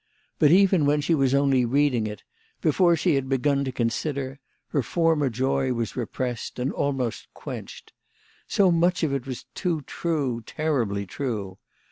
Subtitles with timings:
[0.39, 2.23] But even when she was only reading it,
[2.59, 4.39] before she had begun to consider,
[4.69, 7.93] her former joy was repressed and almost quenched.
[8.47, 11.59] So much of it was too true, terribly true.